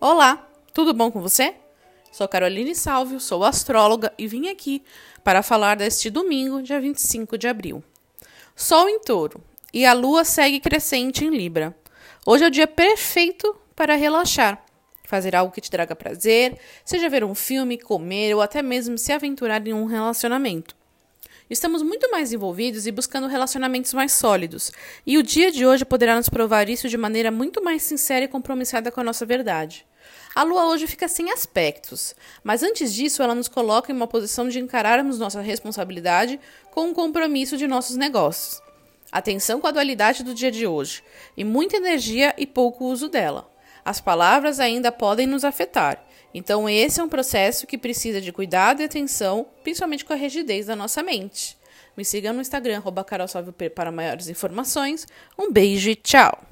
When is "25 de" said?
6.80-7.48